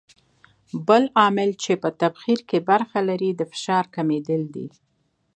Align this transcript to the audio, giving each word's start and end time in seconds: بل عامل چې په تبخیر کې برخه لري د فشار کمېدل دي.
بل 0.87 1.03
عامل 1.19 1.49
چې 1.63 1.73
په 1.81 1.89
تبخیر 2.01 2.39
کې 2.49 2.57
برخه 2.69 2.99
لري 3.09 3.29
د 3.35 3.41
فشار 3.51 3.85
کمېدل 3.95 4.41
دي. 4.55 4.67